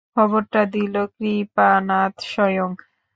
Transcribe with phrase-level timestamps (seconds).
[0.15, 2.69] খবরটা দিল কৃপানাথ স্বয়ং।